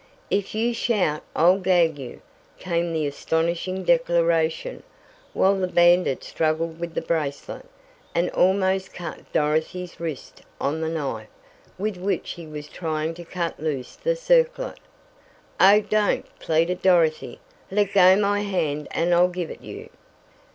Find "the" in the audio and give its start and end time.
2.91-3.05, 5.55-5.67, 6.95-7.03, 10.81-10.89, 13.95-14.15